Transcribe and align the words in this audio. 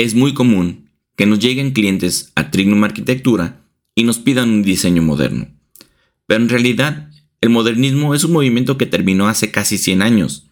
Es 0.00 0.14
muy 0.14 0.32
común 0.32 0.88
que 1.14 1.26
nos 1.26 1.40
lleguen 1.40 1.72
clientes 1.72 2.32
a 2.34 2.50
Trignum 2.50 2.84
Arquitectura 2.84 3.66
y 3.94 4.04
nos 4.04 4.18
pidan 4.18 4.48
un 4.48 4.62
diseño 4.62 5.02
moderno. 5.02 5.48
Pero 6.26 6.42
en 6.42 6.48
realidad, 6.48 7.10
el 7.42 7.50
modernismo 7.50 8.14
es 8.14 8.24
un 8.24 8.32
movimiento 8.32 8.78
que 8.78 8.86
terminó 8.86 9.28
hace 9.28 9.50
casi 9.50 9.76
100 9.76 10.00
años. 10.00 10.48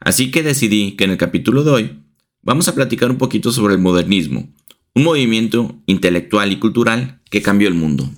Así 0.00 0.32
que 0.32 0.42
decidí 0.42 0.96
que 0.96 1.04
en 1.04 1.10
el 1.12 1.16
capítulo 1.16 1.62
de 1.62 1.70
hoy 1.70 1.98
vamos 2.42 2.66
a 2.66 2.74
platicar 2.74 3.12
un 3.12 3.18
poquito 3.18 3.52
sobre 3.52 3.74
el 3.74 3.80
modernismo, 3.80 4.52
un 4.96 5.04
movimiento 5.04 5.80
intelectual 5.86 6.50
y 6.50 6.56
cultural 6.56 7.20
que 7.30 7.40
cambió 7.40 7.68
el 7.68 7.74
mundo. 7.74 8.10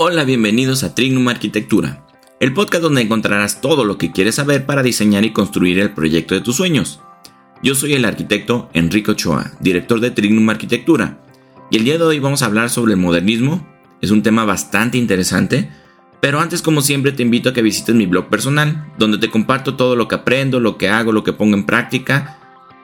Hola, 0.00 0.24
bienvenidos 0.24 0.82
a 0.82 0.96
Trignum 0.96 1.28
Arquitectura 1.28 2.07
el 2.40 2.52
podcast 2.52 2.82
donde 2.82 3.02
encontrarás 3.02 3.60
todo 3.60 3.84
lo 3.84 3.98
que 3.98 4.12
quieres 4.12 4.36
saber 4.36 4.64
para 4.64 4.82
diseñar 4.82 5.24
y 5.24 5.32
construir 5.32 5.78
el 5.80 5.90
proyecto 5.90 6.34
de 6.34 6.40
tus 6.40 6.56
sueños. 6.56 7.00
Yo 7.62 7.74
soy 7.74 7.94
el 7.94 8.04
arquitecto 8.04 8.70
Enrique 8.74 9.10
Ochoa, 9.10 9.52
director 9.60 9.98
de 9.98 10.12
Trignum 10.12 10.48
Arquitectura, 10.48 11.18
y 11.70 11.76
el 11.76 11.84
día 11.84 11.98
de 11.98 12.04
hoy 12.04 12.20
vamos 12.20 12.42
a 12.42 12.46
hablar 12.46 12.70
sobre 12.70 12.92
el 12.92 13.00
modernismo. 13.00 13.66
Es 14.00 14.12
un 14.12 14.22
tema 14.22 14.44
bastante 14.44 14.96
interesante, 14.96 15.68
pero 16.20 16.38
antes 16.40 16.62
como 16.62 16.80
siempre 16.80 17.10
te 17.10 17.24
invito 17.24 17.48
a 17.48 17.52
que 17.52 17.62
visites 17.62 17.94
mi 17.94 18.06
blog 18.06 18.28
personal, 18.28 18.86
donde 18.98 19.18
te 19.18 19.30
comparto 19.30 19.74
todo 19.74 19.96
lo 19.96 20.06
que 20.06 20.14
aprendo, 20.14 20.60
lo 20.60 20.78
que 20.78 20.88
hago, 20.88 21.10
lo 21.10 21.24
que 21.24 21.32
pongo 21.32 21.56
en 21.56 21.66
práctica 21.66 22.38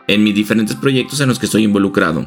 en 0.08 0.24
mis 0.24 0.34
diferentes 0.34 0.76
proyectos 0.76 1.20
en 1.20 1.28
los 1.28 1.38
que 1.38 1.46
estoy 1.46 1.62
involucrado. 1.62 2.26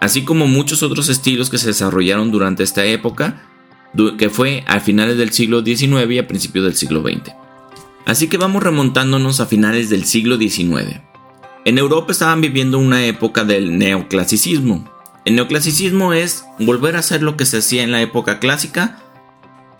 así 0.00 0.24
como 0.24 0.46
muchos 0.46 0.82
otros 0.82 1.08
estilos 1.08 1.50
que 1.50 1.58
se 1.58 1.68
desarrollaron 1.68 2.30
durante 2.30 2.62
esta 2.62 2.84
época, 2.84 3.42
que 4.18 4.30
fue 4.30 4.64
a 4.66 4.80
finales 4.80 5.16
del 5.16 5.32
siglo 5.32 5.64
XIX 5.64 6.10
y 6.10 6.18
a 6.18 6.28
principios 6.28 6.64
del 6.64 6.76
siglo 6.76 7.02
XX. 7.02 7.32
Así 8.06 8.28
que 8.28 8.38
vamos 8.38 8.62
remontándonos 8.62 9.40
a 9.40 9.46
finales 9.46 9.90
del 9.90 10.04
siglo 10.04 10.36
XIX. 10.36 11.00
En 11.64 11.78
Europa 11.78 12.12
estaban 12.12 12.40
viviendo 12.40 12.78
una 12.78 13.04
época 13.04 13.44
del 13.44 13.78
neoclasicismo. 13.78 14.90
El 15.24 15.36
neoclasicismo 15.36 16.12
es 16.12 16.44
volver 16.58 16.96
a 16.96 17.00
hacer 17.00 17.22
lo 17.22 17.36
que 17.36 17.44
se 17.44 17.58
hacía 17.58 17.82
en 17.82 17.92
la 17.92 18.00
época 18.00 18.38
clásica, 18.38 19.02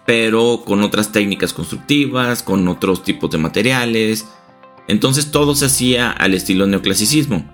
pero 0.09 0.63
con 0.65 0.83
otras 0.83 1.13
técnicas 1.13 1.53
constructivas, 1.53 2.43
con 2.43 2.67
otros 2.67 3.05
tipos 3.05 3.31
de 3.31 3.37
materiales. 3.37 4.27
Entonces 4.87 5.31
todo 5.31 5.55
se 5.55 5.67
hacía 5.67 6.11
al 6.11 6.33
estilo 6.33 6.67
neoclasicismo. 6.67 7.45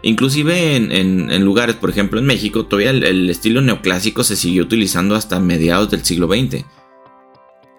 Inclusive 0.00 0.76
en, 0.76 1.44
lugares, 1.44 1.76
por 1.76 1.90
ejemplo 1.90 2.18
en 2.18 2.24
México, 2.24 2.64
todavía 2.64 2.92
el, 2.92 3.28
estilo 3.28 3.60
neoclásico 3.60 4.24
se 4.24 4.36
siguió 4.36 4.62
utilizando 4.62 5.16
hasta 5.16 5.38
mediados 5.38 5.90
del 5.90 6.02
siglo 6.02 6.28
XX, 6.28 6.64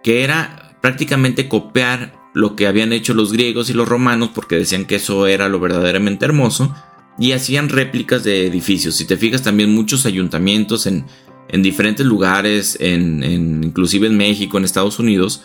que 0.03 0.23
era 0.23 0.78
prácticamente 0.79 1.50
copiar 1.50 2.13
lo 2.35 2.56
que 2.56 2.67
habían 2.67 2.94
hecho 2.94 3.16
los 3.16 3.34
griegos 3.34 3.72
y 3.72 3.73
los 3.73 3.90
romanos 3.90 4.29
porque 4.35 4.57
decían 4.57 4.85
que 4.85 4.97
eso 4.97 5.25
era 5.25 5.50
lo 5.50 5.59
verdaderamente 5.59 6.25
hermoso 6.25 6.75
y 7.17 7.31
hacían 7.31 7.67
réplicas 7.67 8.23
de 8.23 8.46
edificios. 8.46 8.96
Si 8.96 9.06
te 9.06 9.17
fijas 9.17 9.41
también 9.41 9.73
muchos 9.73 10.06
ayuntamientos 10.06 10.85
en, 10.85 11.06
diferentes 11.52 12.06
lugares, 12.06 12.78
en, 12.80 13.24
inclusive 13.64 14.08
en 14.08 14.18
México, 14.18 14.58
en 14.58 14.66
Estados 14.66 15.00
Unidos, 15.00 15.44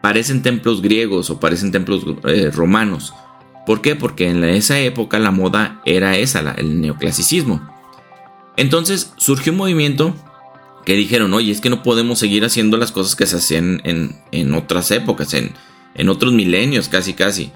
parecen 0.00 0.42
templos 0.42 0.82
griegos 0.82 1.30
o 1.30 1.40
parecen 1.40 1.72
templos 1.72 2.04
eh, 2.24 2.50
romanos. 2.52 3.14
¿Por 3.66 3.80
qué? 3.80 3.96
Porque 3.96 4.28
en 4.28 4.44
esa 4.44 4.78
época 4.78 5.18
la 5.18 5.30
moda 5.30 5.80
era 5.84 6.16
esa, 6.16 6.54
el 6.58 6.80
neoclasicismo. 6.80 7.66
Entonces 8.56 9.12
surgió 9.16 9.52
un 9.52 9.58
movimiento 9.58 10.14
que 10.84 10.94
dijeron, 10.94 11.32
oye, 11.32 11.50
es 11.50 11.60
que 11.60 11.70
no 11.70 11.82
podemos 11.82 12.18
seguir 12.18 12.44
haciendo 12.44 12.76
las 12.76 12.92
cosas 12.92 13.16
que 13.16 13.26
se 13.26 13.36
hacían 13.36 13.80
en, 13.84 14.54
otras 14.54 14.90
épocas, 14.90 15.34
en, 15.34 16.08
otros 16.08 16.32
milenios 16.32 16.88
casi 16.88 17.14
casi. 17.14 17.50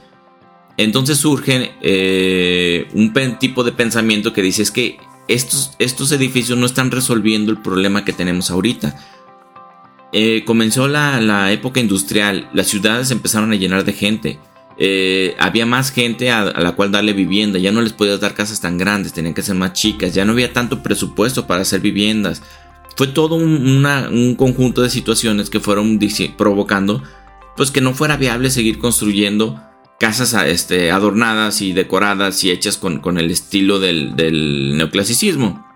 Entonces 0.79 1.19
surge 1.19 1.73
eh, 1.83 2.89
un 2.95 3.13
tipo 3.39 3.65
de 3.65 3.73
pensamiento 3.73 4.33
que 4.33 4.43
dice 4.43 4.63
es 4.63 4.71
que 4.71 4.99
estos, 5.29 5.73
estos 5.79 6.11
edificios 6.13 6.59
no 6.59 6.67
están 6.67 6.91
resolviendo 6.91 7.53
el 7.53 7.59
problema 7.59 8.05
que 8.05 8.13
tenemos 8.13 8.51
ahorita. 8.51 8.97
Eh, 10.13 10.43
comenzó 10.47 10.89
la, 10.89 11.21
la, 11.21 11.53
época 11.53 11.81
industrial, 11.81 12.49
las 12.55 12.69
ciudades 12.69 13.11
empezaron 13.11 13.53
a 13.53 13.57
llenar 13.57 13.85
de 13.85 13.93
gente. 13.93 14.39
Eh, 14.81 15.35
había 15.39 15.67
más 15.67 15.91
gente 15.91 16.31
a, 16.31 16.45
la 16.45 16.73
cual 16.73 16.93
darle 16.93 17.13
vivienda, 17.13 17.59
ya 17.59 17.73
no 17.73 17.83
les 17.83 17.93
podías 17.93 18.21
dar 18.21 18.35
casas 18.35 18.61
tan 18.61 18.79
grandes, 18.79 19.13
tenían 19.13 19.35
que 19.35 19.43
ser 19.43 19.57
más 19.57 19.73
chicas, 19.73 20.15
ya 20.15 20.25
no 20.25 20.33
había 20.33 20.53
tanto 20.53 20.83
presupuesto 20.83 21.47
para 21.47 21.63
hacer 21.63 21.81
viviendas. 21.81 22.43
Fue 22.97 23.09
todo 23.09 23.35
un, 23.35 24.35
conjunto 24.37 24.83
de 24.83 24.91
situaciones 24.91 25.51
que 25.51 25.61
fueron 25.61 25.99
provocando 26.37 27.03
pues 27.57 27.71
que 27.73 27.81
no 27.81 27.93
fuera 27.93 28.17
viable 28.17 28.51
seguir 28.51 28.79
construyendo 28.79 29.61
casas 29.99 30.35
este, 30.47 30.91
adornadas 30.91 31.61
y 31.61 31.73
decoradas 31.73 32.43
y 32.45 32.51
hechas 32.51 32.77
con, 32.77 33.19
el 33.19 33.31
estilo 33.31 33.81
del, 33.81 34.77
neoclasicismo. 34.77 35.67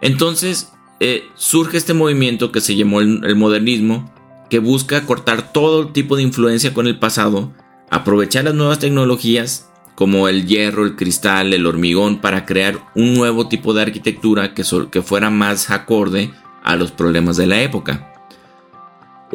Entonces 0.00 0.72
eh, 1.00 1.24
surge 1.34 1.76
este 1.76 1.94
movimiento 1.94 2.52
que 2.52 2.60
se 2.60 2.76
llamó 2.76 3.00
el 3.00 3.36
modernismo, 3.36 4.12
que 4.50 4.58
busca 4.58 5.06
cortar 5.06 5.52
todo 5.52 5.88
tipo 5.88 6.16
de 6.16 6.22
influencia 6.22 6.74
con 6.74 6.86
el 6.86 6.98
pasado 6.98 7.52
aprovechar 7.94 8.44
las 8.44 8.54
nuevas 8.54 8.80
tecnologías 8.80 9.70
como 9.94 10.28
el 10.28 10.46
hierro, 10.46 10.84
el 10.84 10.96
cristal, 10.96 11.54
el 11.54 11.66
hormigón 11.66 12.20
para 12.20 12.44
crear 12.44 12.80
un 12.96 13.14
nuevo 13.14 13.48
tipo 13.48 13.72
de 13.72 13.82
arquitectura 13.82 14.52
que, 14.54 14.64
que 14.90 15.02
fuera 15.02 15.30
más 15.30 15.70
acorde 15.70 16.32
a 16.64 16.74
los 16.74 16.90
problemas 16.90 17.36
de 17.36 17.46
la 17.46 17.62
época. 17.62 18.13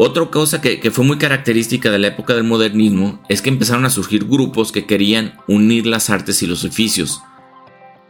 Otra 0.01 0.25
cosa 0.27 0.61
que, 0.61 0.91
fue 0.91 1.03
muy 1.03 1.17
característica 1.17 1.91
de 1.91 1.99
la 1.99 2.07
época 2.07 2.33
del 2.33 2.45
modernismo 2.45 3.21
es 3.27 3.41
que 3.41 3.49
empezaron 3.49 3.83
a 3.83 3.89
surgir 3.89 4.23
grupos 4.23 4.71
que 4.71 4.85
querían 4.85 5.33
unir 5.45 5.85
las 5.85 6.09
artes 6.09 6.41
y 6.41 6.47
los 6.47 6.63
oficios. 6.63 7.21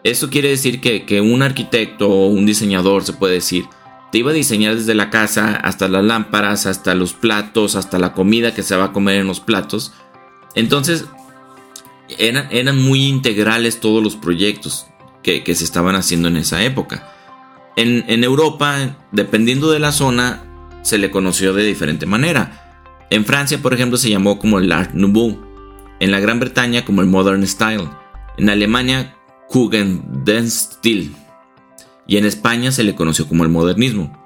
Esto 0.04 0.30
quiere 0.30 0.50
decir 0.50 0.82
que, 0.82 1.06
que 1.08 1.20
un 1.20 1.42
arquitecto 1.42 2.08
o 2.08 2.28
un 2.28 2.46
diseñador, 2.46 3.04
se 3.04 3.14
puede 3.14 3.34
decir, 3.34 3.66
te 4.12 4.20
iba 4.20 4.30
a 4.30 4.36
diseñar 4.36 4.76
desde 4.76 4.94
la 4.94 5.10
casa 5.10 5.56
hasta 5.56 5.88
las 5.88 6.06
lámparas, 6.06 6.68
hasta 6.68 6.94
los 6.94 7.14
platos, 7.14 7.76
hasta 7.76 7.98
la 7.98 8.14
comida 8.14 8.54
que 8.54 8.62
se 8.62 8.76
va 8.76 8.86
a 8.86 8.94
comer 8.94 9.16
en 9.16 9.28
los 9.28 9.40
platos, 9.40 9.92
entonces, 10.56 11.06
eran, 12.18 12.78
muy 12.78 13.06
integrales 13.06 13.80
todos 13.80 14.04
los 14.04 14.16
proyectos 14.16 14.88
que, 15.24 15.44
se 15.56 15.64
estaban 15.64 15.96
haciendo 15.96 16.28
en 16.28 16.38
esa 16.38 16.64
época. 16.64 17.14
En, 17.76 18.24
Europa, 18.24 18.98
dependiendo 19.12 19.72
de 19.72 19.80
la 19.80 19.92
zona, 19.92 20.44
se 20.90 20.98
le 20.98 21.12
conoció 21.12 21.54
de 21.54 21.64
diferente 21.64 22.06
manera. 22.06 23.06
En 23.10 23.26
Francia, 23.26 23.62
por 23.62 23.74
ejemplo, 23.74 23.98
se 23.98 24.10
llamó 24.10 24.40
como 24.40 24.60
el 24.60 24.72
Art 24.72 24.94
Nouveau. 24.94 25.40
En 26.00 26.12
la 26.12 26.20
Gran 26.20 26.40
Bretaña 26.40 26.86
como 26.86 27.02
el 27.02 27.08
Modern 27.08 27.46
Style. 27.46 27.90
En 28.38 28.50
Alemania, 28.50 29.16
Stil. 30.46 31.16
Y 32.08 32.18
en 32.18 32.26
España 32.26 32.72
se 32.72 32.84
le 32.84 32.96
conoció 32.96 33.28
como 33.28 33.44
el 33.44 33.50
modernismo. 33.50 34.18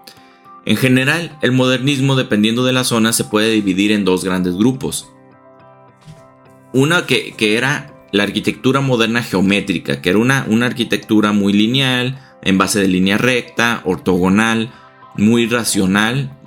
En 0.66 0.78
general, 0.78 1.38
el 1.42 1.52
modernismo, 1.52 2.16
dependiendo 2.16 2.64
de 2.64 2.74
la 2.74 2.84
zona, 2.84 3.12
se 3.12 3.26
puede 3.26 3.52
dividir 3.52 3.92
en 3.92 4.06
dos 4.06 4.24
grandes 4.24 4.56
grupos. 4.56 5.10
Una 6.72 7.06
que, 7.06 7.36
era 7.40 7.94
la 8.12 8.24
arquitectura 8.24 8.80
moderna 8.80 9.22
geométrica, 9.22 10.02
que 10.02 10.10
era 10.10 10.20
una, 10.20 10.46
una, 10.48 10.68
arquitectura 10.68 11.34
muy 11.34 11.52
lineal, 11.52 12.20
en 12.42 12.58
base 12.58 12.80
de 12.80 12.88
línea 12.88 13.18
recta, 13.18 13.82
ortogonal, 13.84 14.72
muy 15.18 15.48
racional. 15.48 16.38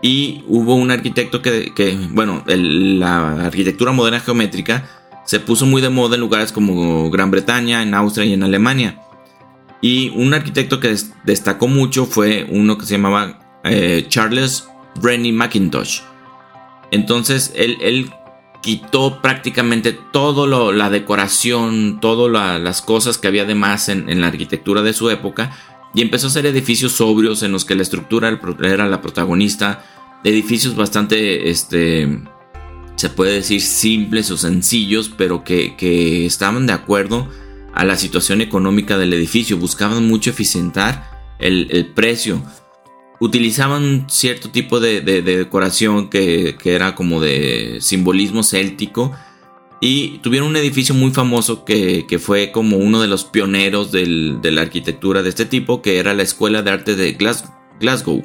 Y 0.00 0.44
hubo 0.46 0.74
un 0.74 0.90
arquitecto 0.90 1.42
que, 1.42 1.98
bueno, 2.10 2.44
la 2.46 3.46
arquitectura 3.46 3.92
moderna 3.92 4.20
geométrica 4.20 4.88
se 5.24 5.40
puso 5.40 5.66
muy 5.66 5.82
de 5.82 5.90
moda 5.90 6.14
en 6.14 6.20
lugares 6.20 6.52
como 6.52 7.10
Gran 7.10 7.30
Bretaña, 7.30 7.82
en 7.82 7.94
Austria 7.94 8.24
y 8.24 8.32
en 8.32 8.42
Alemania. 8.44 9.00
Y 9.80 10.10
un 10.10 10.34
arquitecto 10.34 10.80
que 10.80 10.96
destacó 11.24 11.68
mucho 11.68 12.06
fue 12.06 12.46
uno 12.48 12.78
que 12.78 12.86
se 12.86 12.92
llamaba 12.92 13.60
eh, 13.64 14.06
Charles 14.08 14.68
Rennie 15.02 15.32
Mackintosh. 15.32 16.00
Entonces 16.90 17.52
él, 17.54 18.10
quitó 18.60 19.22
prácticamente 19.22 19.92
toda 19.92 20.72
la 20.72 20.90
decoración, 20.90 22.00
todas 22.00 22.60
las 22.60 22.82
cosas 22.82 23.16
que 23.16 23.28
había 23.28 23.44
de 23.44 23.54
más 23.54 23.88
en, 23.88 24.20
la 24.20 24.26
arquitectura 24.26 24.82
de 24.82 24.92
su 24.92 25.10
época 25.10 25.52
y 25.94 26.02
empezó 26.02 26.26
a 26.26 26.30
hacer 26.30 26.46
edificios 26.46 26.92
sobrios 26.92 27.42
en 27.42 27.52
los 27.52 27.64
que 27.64 27.74
la 27.74 27.82
estructura 27.82 28.38
era 28.62 28.86
la 28.86 29.00
protagonista, 29.00 29.84
edificios 30.24 30.76
bastante, 30.76 31.50
este, 31.50 32.20
se 32.96 33.10
puede 33.10 33.34
decir 33.34 33.60
simples 33.60 34.30
o 34.30 34.36
sencillos, 34.36 35.10
pero 35.16 35.44
que, 35.44 36.26
estaban 36.26 36.66
de 36.66 36.72
acuerdo 36.72 37.28
a 37.74 37.84
la 37.84 37.96
situación 37.96 38.40
económica 38.40 38.98
del 38.98 39.12
edificio, 39.12 39.56
buscaban 39.56 40.06
mucho 40.06 40.30
eficientar 40.30 41.36
el, 41.38 41.68
el 41.70 41.86
precio. 41.86 42.42
Utilizaban 43.20 44.06
cierto 44.08 44.50
tipo 44.50 44.80
de, 44.80 45.00
decoración 45.00 46.08
que, 46.10 46.56
era 46.64 46.94
como 46.94 47.20
de 47.20 47.78
simbolismo 47.80 48.42
céltico 48.42 49.12
y 49.80 50.18
tuvieron 50.18 50.48
un 50.48 50.56
edificio 50.56 50.94
muy 50.94 51.12
famoso 51.12 51.64
que, 51.64 52.04
fue 52.20 52.50
como 52.50 52.76
uno 52.78 53.00
de 53.00 53.08
los 53.08 53.24
pioneros 53.24 53.92
de 53.92 54.50
la 54.50 54.62
arquitectura 54.62 55.22
de 55.22 55.28
este 55.28 55.44
tipo, 55.44 55.82
que 55.82 55.98
era 55.98 56.14
la 56.14 56.22
Escuela 56.22 56.62
de 56.62 56.70
Arte 56.70 56.96
de 56.96 57.12
Glasgow. 57.80 58.24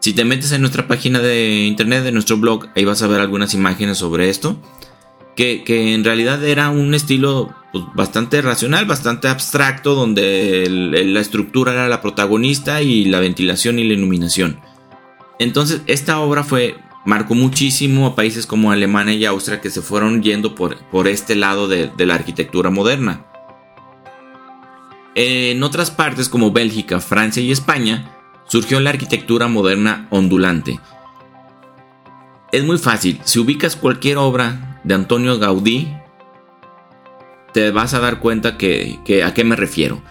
Si 0.00 0.12
te 0.12 0.24
metes 0.24 0.52
en 0.52 0.60
nuestra 0.60 0.86
página 0.86 1.18
de 1.18 1.64
internet, 1.66 2.04
de 2.04 2.12
nuestro 2.12 2.36
blog, 2.36 2.68
ahí 2.76 2.84
vas 2.84 3.02
a 3.02 3.08
ver 3.08 3.20
algunas 3.20 3.54
imágenes 3.54 3.98
sobre 3.98 4.28
esto 4.28 4.60
que, 5.38 5.94
en 5.94 6.02
realidad 6.02 6.42
era 6.44 6.68
un 6.70 6.94
estilo 6.94 7.54
pues, 7.72 7.84
bastante 7.94 8.42
racional, 8.42 8.86
bastante 8.86 9.28
abstracto, 9.28 9.94
donde 9.94 10.66
la 10.68 11.20
estructura 11.20 11.72
era 11.72 11.88
la 11.88 12.00
protagonista 12.00 12.82
y 12.82 13.04
la 13.04 13.20
ventilación 13.20 13.78
y 13.78 13.84
la 13.84 13.94
iluminación. 13.94 14.60
Entonces 15.38 15.82
esta 15.86 16.18
obra 16.18 16.42
fue 16.42 16.74
marcó 17.08 17.34
muchísimo 17.34 18.06
a 18.06 18.14
países 18.14 18.46
como 18.46 18.70
Alemania 18.70 19.14
y 19.14 19.24
Austria 19.24 19.62
que 19.62 19.70
se 19.70 19.80
fueron 19.80 20.22
yendo 20.22 20.54
por, 20.54 20.76
por 20.90 21.08
este 21.08 21.34
lado 21.36 21.66
de, 21.66 21.90
de 21.96 22.04
la 22.04 22.14
arquitectura 22.14 22.68
moderna. 22.68 23.24
En 25.14 25.62
otras 25.62 25.90
partes 25.90 26.28
como 26.28 26.52
Bélgica, 26.52 27.00
Francia 27.00 27.42
y 27.42 27.50
España 27.50 28.14
surgió 28.46 28.78
la 28.80 28.90
arquitectura 28.90 29.48
moderna 29.48 30.06
ondulante. 30.10 30.80
Es 32.52 32.62
muy 32.62 32.76
fácil, 32.76 33.18
si 33.24 33.38
ubicas 33.38 33.74
cualquier 33.74 34.18
obra 34.18 34.78
de 34.84 34.92
Antonio 34.92 35.38
Gaudí, 35.38 35.88
te 37.54 37.70
vas 37.70 37.94
a 37.94 38.00
dar 38.00 38.18
cuenta 38.18 38.58
que, 38.58 39.22
a 39.24 39.32
qué 39.32 39.44
me 39.44 39.56
refiero. 39.56 40.02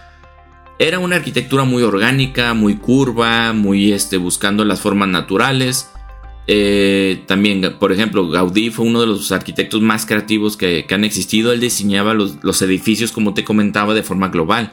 Era 0.79 0.97
una 0.97 1.17
arquitectura 1.17 1.63
muy 1.63 1.83
orgánica, 1.83 2.55
muy 2.55 2.77
curva, 2.77 3.53
muy 3.53 3.93
este, 3.93 4.17
buscando 4.17 4.65
las 4.65 4.81
formas 4.81 5.09
naturales. 5.09 5.91
Eh, 6.49 7.23
también, 7.27 7.75
por 7.77 7.91
ejemplo, 7.91 8.29
Gaudí 8.29 8.69
fue 8.69 8.85
uno 8.85 9.01
de 9.01 9.07
los 9.07 9.33
arquitectos 9.33 9.81
más 9.81 10.05
creativos 10.05 10.55
que, 10.55 10.85
han 10.89 11.03
existido. 11.03 11.51
Él 11.51 11.59
diseñaba 11.59 12.13
los, 12.13 12.61
edificios, 12.61 13.11
como 13.11 13.33
te 13.33 13.43
comentaba, 13.43 13.93
de 13.93 14.03
forma 14.03 14.29
global. 14.29 14.71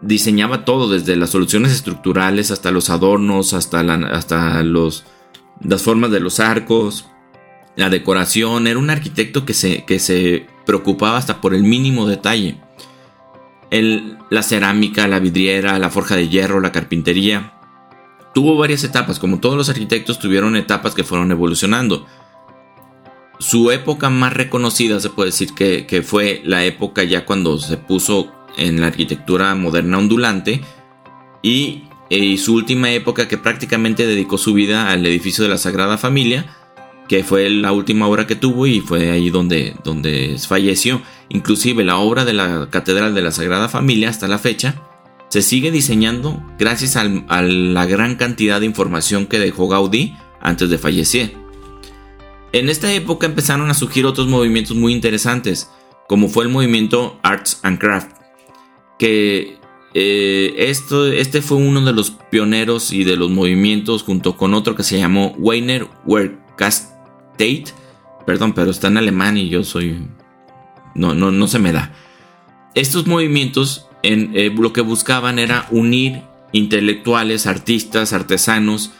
Diseñaba 0.00 0.64
todo, 0.64 0.90
desde 0.90 1.14
las 1.16 1.30
soluciones 1.30 1.72
estructurales 1.72 2.50
hasta 2.50 2.70
los 2.70 2.90
adornos, 2.90 3.52
hasta, 3.52 3.80
hasta 3.80 4.62
los, 4.62 5.04
las 5.62 5.82
formas 5.82 6.10
de 6.10 6.20
los 6.20 6.40
arcos, 6.40 7.06
la 7.76 7.90
decoración, 7.90 8.66
era 8.66 8.78
un 8.78 8.90
arquitecto 8.90 9.44
que 9.44 9.54
se, 9.54 9.84
que 9.84 9.98
se 9.98 10.46
preocupaba 10.66 11.18
hasta 11.18 11.40
por 11.40 11.54
el 11.54 11.62
mínimo 11.62 12.06
detalle. 12.06 12.56
El, 13.70 14.18
la 14.30 14.42
cerámica, 14.42 15.06
la 15.06 15.18
vidriera, 15.18 15.78
la 15.78 15.90
forja 15.90 16.16
de 16.16 16.28
hierro, 16.28 16.60
la 16.60 16.72
carpintería. 16.72 17.52
Tuvo 18.34 18.56
varias 18.56 18.82
etapas, 18.84 19.18
como 19.18 19.40
todos 19.40 19.56
los 19.56 19.68
arquitectos 19.68 20.18
tuvieron 20.18 20.56
etapas 20.56 20.94
que 20.94 21.04
fueron 21.04 21.30
evolucionando. 21.30 22.06
Su 23.38 23.70
época 23.70 24.08
más 24.08 24.32
reconocida 24.32 25.00
se 25.00 25.10
puede 25.10 25.30
decir 25.30 25.52
que, 25.54 25.86
que 25.86 26.02
fue 26.02 26.40
la 26.44 26.64
época 26.64 27.02
ya 27.02 27.26
cuando 27.26 27.58
se 27.58 27.76
puso 27.76 28.32
en 28.56 28.80
la 28.80 28.86
arquitectura 28.88 29.54
moderna 29.54 29.98
ondulante 29.98 30.62
y, 31.42 31.84
y 32.08 32.38
su 32.38 32.54
última 32.54 32.90
época 32.90 33.28
que 33.28 33.38
prácticamente 33.38 34.06
dedicó 34.06 34.38
su 34.38 34.54
vida 34.54 34.90
al 34.90 35.04
edificio 35.04 35.44
de 35.44 35.50
la 35.50 35.58
Sagrada 35.58 35.98
Familia, 35.98 36.56
que 37.08 37.24
fue 37.24 37.50
la 37.50 37.72
última 37.72 38.06
obra 38.06 38.26
que 38.26 38.36
tuvo 38.36 38.66
y 38.66 38.80
fue 38.80 39.10
ahí 39.10 39.28
donde, 39.28 39.74
donde 39.84 40.36
falleció. 40.46 41.02
Inclusive 41.28 41.84
la 41.84 41.98
obra 41.98 42.24
de 42.24 42.32
la 42.32 42.68
Catedral 42.70 43.14
de 43.14 43.22
la 43.22 43.32
Sagrada 43.32 43.68
Familia 43.68 44.08
hasta 44.08 44.28
la 44.28 44.38
fecha 44.38 44.91
se 45.32 45.40
sigue 45.40 45.70
diseñando 45.70 46.44
gracias 46.58 46.94
a 46.96 47.04
la 47.04 47.86
gran 47.86 48.16
cantidad 48.16 48.60
de 48.60 48.66
información 48.66 49.24
que 49.24 49.38
dejó 49.38 49.66
Gaudí 49.66 50.14
antes 50.42 50.68
de 50.68 50.76
fallecer. 50.76 51.34
En 52.52 52.68
esta 52.68 52.92
época 52.92 53.24
empezaron 53.24 53.70
a 53.70 53.72
surgir 53.72 54.04
otros 54.04 54.26
movimientos 54.26 54.76
muy 54.76 54.92
interesantes, 54.92 55.70
como 56.06 56.28
fue 56.28 56.44
el 56.44 56.50
movimiento 56.50 57.18
Arts 57.22 57.60
and 57.62 57.78
Craft, 57.78 58.10
que 58.98 59.56
eh, 59.94 60.52
esto, 60.58 61.06
este 61.06 61.40
fue 61.40 61.56
uno 61.56 61.80
de 61.80 61.94
los 61.94 62.10
pioneros 62.10 62.92
y 62.92 63.04
de 63.04 63.16
los 63.16 63.30
movimientos 63.30 64.02
junto 64.02 64.36
con 64.36 64.52
otro 64.52 64.74
que 64.74 64.82
se 64.82 64.98
llamó 64.98 65.34
Weiner 65.38 65.88
Werkcast 66.04 66.92
Tate. 67.38 67.72
Perdón, 68.26 68.52
pero 68.52 68.70
está 68.70 68.88
en 68.88 68.98
alemán 68.98 69.38
y 69.38 69.48
yo 69.48 69.64
soy... 69.64 70.08
No, 70.94 71.14
no, 71.14 71.30
no 71.30 71.48
se 71.48 71.58
me 71.58 71.72
da. 71.72 71.94
Estos 72.74 73.06
movimientos 73.06 73.88
eh, 74.02 74.52
lo 74.56 74.72
que 74.72 74.80
buscaban 74.80 75.38
era 75.38 75.66
unir 75.70 76.22
intelectuales, 76.52 77.46
artistas, 77.46 78.12
artesanos. 78.12 78.92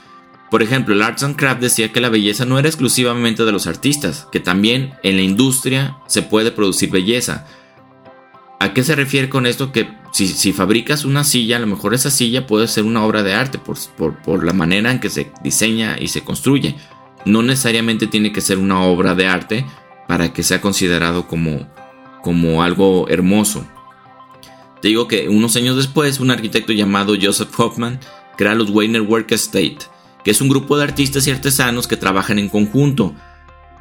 Por 0.51 0.63
ejemplo, 0.63 0.95
el 0.95 1.03
Arts 1.03 1.23
and 1.23 1.37
Craft 1.37 1.61
decía 1.61 1.93
que 1.93 2.01
la 2.01 2.09
belleza 2.09 2.45
no 2.45 2.59
era 2.59 2.69
exclusivamente 2.69 3.45
de 3.45 3.53
los 3.53 3.67
artistas, 3.67 4.29
que 4.31 4.41
también 4.41 4.95
en 5.03 5.17
la 5.17 5.23
industria 5.23 5.97
se 6.07 6.23
puede 6.23 6.51
producir 6.51 6.91
belleza. 6.91 7.47
¿A 8.61 8.75
qué 8.75 8.85
se 8.85 8.95
refiere 8.95 9.29
con 9.29 9.47
esto? 9.47 9.73
Que 9.73 9.89
si, 10.13 10.53
fabricas 10.53 11.05
una 11.05 11.25
silla, 11.25 11.57
a 11.57 11.61
lo 11.61 11.67
mejor 11.67 11.95
esa 11.95 12.11
silla 12.11 12.47
puede 12.47 12.69
ser 12.69 12.85
una 12.85 13.05
obra 13.05 13.23
de 13.23 13.35
arte 13.35 13.59
por, 13.59 13.77
por 14.23 14.45
la 14.45 14.53
manera 14.53 14.93
en 14.93 15.01
que 15.01 15.11
se 15.11 15.33
diseña 15.43 15.97
y 15.99 16.09
se 16.09 16.23
construye 16.23 16.77
no 17.25 17.43
necesariamente 17.43 18.07
tiene 18.07 18.33
que 18.33 18.41
ser 18.41 18.59
una 18.59 18.83
obra 18.83 19.15
de 19.15 19.27
arte 19.27 19.67
para 20.09 20.33
que 20.33 20.43
sea 20.43 20.61
considerado 20.61 21.27
como, 21.27 21.69
como 22.23 22.63
algo 22.63 23.09
hermoso. 23.09 23.67
Te 24.83 24.89
digo 24.89 25.07
que 25.07 25.29
unos 25.29 25.55
años 25.55 25.77
después, 25.77 26.19
un 26.19 26.33
arquitecto 26.33 26.73
llamado 26.73 27.15
Joseph 27.21 27.49
Hoffman 27.57 28.01
crea 28.37 28.57
los 28.57 28.71
Weiner 28.71 29.03
Work 29.03 29.31
Estate, 29.31 29.79
que 30.25 30.33
es 30.33 30.41
un 30.41 30.49
grupo 30.49 30.77
de 30.77 30.83
artistas 30.83 31.25
y 31.27 31.31
artesanos 31.31 31.87
que 31.87 31.97
trabajan 31.97 32.41
en 32.41 32.49
conjunto. 32.49 33.15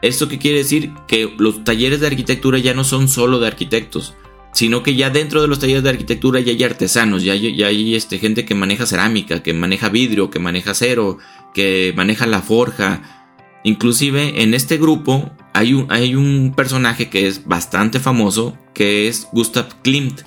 ¿Esto 0.03 0.29
qué 0.29 0.37
quiere 0.37 0.59
decir? 0.59 0.91
Que 1.07 1.33
los 1.39 1.63
talleres 1.63 2.01
de 2.01 2.07
arquitectura 2.07 2.59
ya 2.59 2.75
no 2.75 2.83
son 2.83 3.07
solo 3.07 3.39
de 3.39 3.47
arquitectos, 3.47 4.13
sino 4.53 4.83
que 4.83 4.93
ya 4.93 5.09
dentro 5.09 5.41
de 5.41 5.47
los 5.47 5.57
talleres 5.57 5.81
de 5.81 5.89
arquitectura 5.89 6.39
ya 6.39 6.51
hay 6.51 6.63
artesanos, 6.63 7.23
ya 7.23 7.33
hay, 7.33 7.95
este, 7.95 8.19
gente 8.19 8.45
que 8.45 8.53
maneja 8.53 8.85
cerámica, 8.85 9.41
que 9.41 9.53
maneja 9.55 9.89
vidrio, 9.89 10.29
que 10.29 10.37
maneja 10.37 10.71
acero, 10.71 11.17
que 11.55 11.93
maneja 11.95 12.27
la 12.27 12.43
forja, 12.43 13.17
Inclusive 13.63 14.41
en 14.41 14.55
este 14.55 14.77
grupo 14.77 15.29
hay 15.53 16.15
un 16.15 16.53
personaje 16.55 17.09
que 17.09 17.27
es 17.27 17.45
bastante 17.45 17.99
famoso, 17.99 18.57
que 18.73 19.07
es 19.07 19.27
Gustav 19.31 19.83
Klimt, 19.83 20.21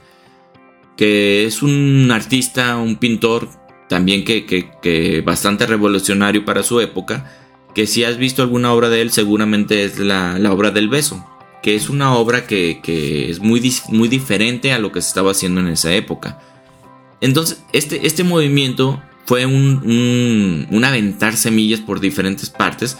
que 0.96 1.44
es 1.44 1.62
un 1.62 2.10
artista, 2.10 2.76
un 2.76 2.96
pintor 2.96 3.48
también 3.88 4.24
que, 4.24 5.22
bastante 5.24 5.66
revolucionario 5.66 6.44
para 6.44 6.62
su 6.62 6.80
época, 6.80 7.30
que 7.74 7.86
si 7.86 8.04
has 8.04 8.16
visto 8.16 8.42
alguna 8.42 8.72
obra 8.72 8.88
de 8.88 9.00
él 9.02 9.10
seguramente 9.10 9.84
es 9.84 9.98
la, 9.98 10.38
obra 10.52 10.70
del 10.70 10.88
beso, 10.88 11.24
que 11.62 11.74
es 11.74 11.88
una 11.88 12.14
obra 12.14 12.46
que, 12.46 12.80
es 13.28 13.40
muy, 13.40 13.72
muy 13.88 14.08
diferente 14.08 14.72
a 14.72 14.78
lo 14.78 14.92
que 14.92 15.02
se 15.02 15.08
estaba 15.08 15.32
haciendo 15.32 15.60
en 15.60 15.68
esa 15.68 15.92
época. 15.94 16.40
Entonces, 17.20 17.62
este, 17.72 18.06
este 18.06 18.24
movimiento 18.24 19.02
fue 19.26 19.46
un, 19.46 20.66
un 20.70 20.84
aventar 20.84 21.36
semillas 21.36 21.80
por 21.80 22.00
diferentes 22.00 22.50
partes, 22.50 22.98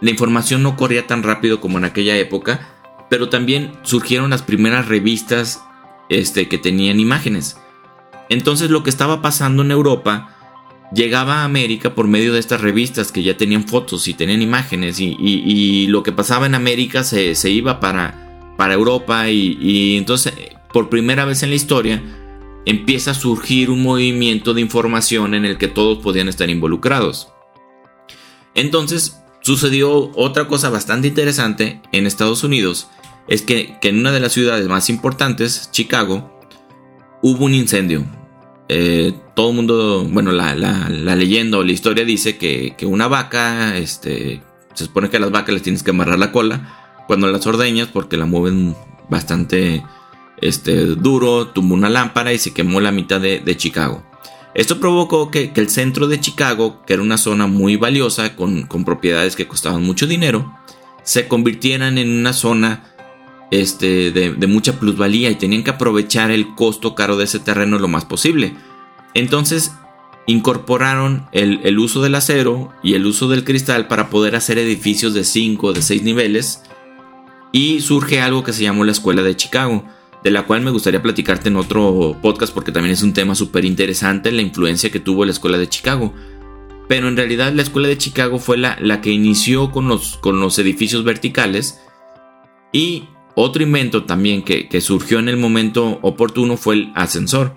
la 0.00 0.10
información 0.10 0.62
no 0.62 0.76
corría 0.76 1.06
tan 1.06 1.22
rápido 1.22 1.60
como 1.60 1.78
en 1.78 1.84
aquella 1.84 2.16
época, 2.16 2.68
pero 3.10 3.28
también 3.28 3.72
surgieron 3.82 4.30
las 4.30 4.42
primeras 4.42 4.86
revistas 4.86 5.60
este, 6.08 6.48
que 6.48 6.58
tenían 6.58 7.00
imágenes. 7.00 7.56
Entonces 8.28 8.70
lo 8.70 8.82
que 8.82 8.90
estaba 8.90 9.22
pasando 9.22 9.62
en 9.62 9.70
Europa 9.70 10.34
llegaba 10.92 11.36
a 11.36 11.44
América 11.44 11.94
por 11.94 12.08
medio 12.08 12.32
de 12.32 12.40
estas 12.40 12.60
revistas 12.60 13.12
que 13.12 13.22
ya 13.22 13.36
tenían 13.36 13.66
fotos 13.66 14.08
y 14.08 14.14
tenían 14.14 14.42
imágenes 14.42 14.98
y, 15.00 15.86
lo 15.88 16.02
que 16.02 16.12
pasaba 16.12 16.46
en 16.46 16.54
América 16.54 17.04
se, 17.04 17.50
iba 17.50 17.80
para, 17.80 18.54
para 18.56 18.74
Europa 18.74 19.28
y, 19.30 19.96
entonces 19.96 20.34
por 20.72 20.88
primera 20.88 21.24
vez 21.24 21.42
en 21.42 21.50
la 21.50 21.56
historia 21.56 22.02
empieza 22.66 23.12
a 23.12 23.14
surgir 23.14 23.70
un 23.70 23.82
movimiento 23.82 24.52
de 24.52 24.60
información 24.60 25.34
en 25.34 25.44
el 25.44 25.56
que 25.56 25.68
todos 25.68 25.98
podían 25.98 26.28
estar 26.28 26.50
involucrados. 26.50 27.28
Entonces 28.54 29.22
sucedió 29.40 30.10
otra 30.14 30.48
cosa 30.48 30.68
bastante 30.68 31.08
interesante 31.08 31.80
en 31.92 32.06
Estados 32.06 32.44
Unidos, 32.44 32.88
es 33.28 33.42
que, 33.42 33.76
en 33.82 33.98
una 33.98 34.10
de 34.10 34.20
las 34.20 34.32
ciudades 34.32 34.66
más 34.68 34.88
importantes, 34.90 35.70
Chicago, 35.70 36.40
hubo 37.22 37.44
un 37.44 37.54
incendio. 37.54 38.04
Eh, 38.68 39.14
todo 39.34 39.50
el 39.50 39.56
mundo, 39.56 40.04
bueno, 40.10 40.32
la, 40.32 40.54
leyenda 40.88 41.58
o 41.58 41.62
la 41.62 41.72
historia 41.72 42.04
dice 42.04 42.38
que, 42.38 42.74
una 42.82 43.06
vaca, 43.06 43.76
este, 43.76 44.42
se 44.74 44.86
supone 44.86 45.10
que 45.10 45.18
a 45.18 45.20
las 45.20 45.30
vacas 45.30 45.54
les 45.54 45.62
tienes 45.62 45.82
que 45.82 45.90
amarrar 45.90 46.18
la 46.18 46.32
cola 46.32 47.04
cuando 47.06 47.26
las 47.28 47.46
ordeñas 47.46 47.88
porque 47.88 48.16
la 48.16 48.26
mueven 48.26 48.76
bastante 49.08 49.82
este, 50.40 50.84
duro, 50.84 51.48
tumbó 51.48 51.74
una 51.74 51.88
lámpara 51.88 52.32
y 52.32 52.38
se 52.38 52.52
quemó 52.52 52.80
la 52.80 52.92
mitad 52.92 53.20
de, 53.20 53.56
Chicago. 53.56 54.04
Esto 54.54 54.80
provocó 54.80 55.30
que, 55.30 55.52
el 55.54 55.70
centro 55.70 56.06
de 56.08 56.20
Chicago, 56.20 56.82
que 56.86 56.94
era 56.94 57.02
una 57.02 57.18
zona 57.18 57.46
muy 57.46 57.76
valiosa 57.76 58.36
con, 58.36 58.66
propiedades 58.84 59.36
que 59.36 59.48
costaban 59.48 59.82
mucho 59.82 60.06
dinero, 60.06 60.54
se 61.02 61.28
convirtieran 61.28 61.98
en 61.98 62.10
una 62.10 62.32
zona 62.32 62.94
este, 63.50 64.10
de, 64.10 64.46
mucha 64.46 64.78
plusvalía 64.78 65.30
y 65.30 65.36
tenían 65.36 65.64
que 65.64 65.70
aprovechar 65.70 66.30
el 66.30 66.54
costo 66.54 66.94
caro 66.94 67.16
de 67.16 67.24
ese 67.24 67.38
terreno 67.38 67.78
lo 67.78 67.88
más 67.88 68.04
posible. 68.04 68.54
Entonces 69.14 69.72
incorporaron 70.26 71.26
el, 71.32 71.78
uso 71.78 72.02
del 72.02 72.14
acero 72.14 72.70
y 72.82 72.94
el 72.94 73.06
uso 73.06 73.28
del 73.28 73.44
cristal 73.44 73.88
para 73.88 74.10
poder 74.10 74.36
hacer 74.36 74.58
edificios 74.58 75.14
de 75.14 75.24
5 75.24 75.66
o 75.66 75.72
de 75.72 75.80
6 75.80 76.02
niveles 76.02 76.62
y 77.50 77.80
surge 77.80 78.20
algo 78.20 78.44
que 78.44 78.52
se 78.52 78.62
llamó 78.62 78.84
la 78.84 78.92
Escuela 78.92 79.22
de 79.22 79.36
Chicago 79.36 79.84
de 80.22 80.30
la 80.30 80.42
cual 80.42 80.60
me 80.60 80.70
gustaría 80.70 81.00
platicarte 81.00 81.48
en 81.48 81.56
otro 81.56 82.16
podcast 82.20 82.52
porque 82.52 82.72
también 82.72 82.92
es 82.92 83.02
un 83.02 83.14
tema 83.14 83.34
súper 83.34 83.64
interesante 83.64 84.32
la 84.32 84.42
influencia 84.42 84.90
que 84.90 85.00
tuvo 85.00 85.24
la 85.24 85.30
escuela 85.30 85.56
de 85.56 85.68
Chicago. 85.68 86.12
Pero 86.88 87.08
en 87.08 87.16
realidad 87.16 87.52
la 87.52 87.62
escuela 87.62 87.88
de 87.88 87.98
Chicago 87.98 88.38
fue 88.38 88.58
la, 88.58 88.76
la 88.80 89.00
que 89.00 89.10
inició 89.10 89.70
con 89.70 89.88
los, 89.88 90.16
con 90.16 90.40
los 90.40 90.58
edificios 90.58 91.04
verticales 91.04 91.80
y 92.72 93.04
otro 93.40 93.62
invento 93.62 94.04
también 94.04 94.42
que, 94.42 94.68
que, 94.68 94.80
surgió 94.80 95.18
en 95.18 95.28
el 95.28 95.36
momento 95.36 95.98
oportuno 96.02 96.56
fue 96.56 96.74
el 96.74 96.92
ascensor. 96.94 97.54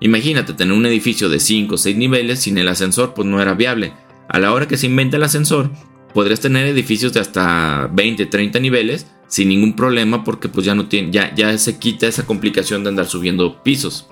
Imagínate 0.00 0.52
tener 0.52 0.76
un 0.76 0.86
edificio 0.86 1.28
de 1.28 1.40
5 1.40 1.74
o 1.74 1.78
6 1.78 1.96
niveles 1.96 2.40
sin 2.40 2.58
el 2.58 2.68
ascensor 2.68 3.14
pues 3.14 3.26
no 3.26 3.40
era 3.40 3.54
viable. 3.54 3.92
A 4.28 4.38
la 4.38 4.52
hora 4.52 4.68
que 4.68 4.76
se 4.76 4.86
inventa 4.86 5.16
el 5.16 5.22
ascensor 5.22 5.70
podrías 6.12 6.40
tener 6.40 6.66
edificios 6.66 7.12
de 7.12 7.20
hasta 7.20 7.88
20, 7.92 8.26
30 8.26 8.58
niveles 8.60 9.06
sin 9.28 9.48
ningún 9.48 9.74
problema 9.74 10.24
porque 10.24 10.48
pues 10.48 10.66
ya 10.66 10.74
no 10.74 10.86
tiene, 10.88 11.10
ya, 11.10 11.34
ya 11.34 11.56
se 11.56 11.78
quita 11.78 12.06
esa 12.06 12.26
complicación 12.26 12.82
de 12.82 12.90
andar 12.90 13.06
subiendo 13.06 13.62
pisos. 13.62 14.08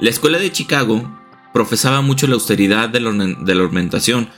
La 0.00 0.10
escuela 0.10 0.38
de 0.38 0.52
Chicago 0.52 1.18
profesaba 1.52 2.02
mucho 2.02 2.28
la 2.28 2.34
austeridad 2.34 2.88
de 2.88 3.00
la, 3.00 3.08
ornamentación. 3.08 4.28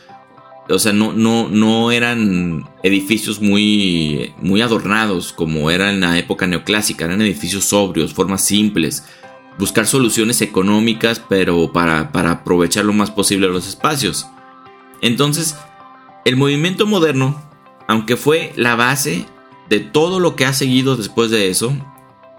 O 0.70 0.78
sea, 0.78 0.92
no, 0.92 1.12
no, 1.12 1.48
no 1.48 1.90
eran 1.90 2.68
edificios 2.82 3.40
muy, 3.40 4.32
muy 4.40 4.62
adornados 4.62 5.32
como 5.32 5.70
era 5.70 5.90
en 5.90 6.00
la 6.00 6.18
época 6.18 6.46
neoclásica. 6.46 7.04
Eran 7.04 7.22
edificios 7.22 7.64
sobrios, 7.64 8.14
formas 8.14 8.44
simples. 8.44 9.04
Buscar 9.58 9.86
soluciones 9.86 10.40
económicas, 10.42 11.20
pero 11.28 11.72
para, 11.72 12.12
para 12.12 12.30
aprovechar 12.30 12.84
lo 12.84 12.92
más 12.92 13.10
posible 13.10 13.48
los 13.48 13.68
espacios. 13.68 14.26
Entonces, 15.02 15.56
el 16.24 16.36
movimiento 16.36 16.86
moderno, 16.86 17.40
aunque 17.88 18.16
fue 18.16 18.52
la 18.56 18.76
base 18.76 19.26
de 19.68 19.80
todo 19.80 20.20
lo 20.20 20.36
que 20.36 20.46
ha 20.46 20.52
seguido 20.52 20.96
después 20.96 21.30
de 21.30 21.48
eso, 21.48 21.74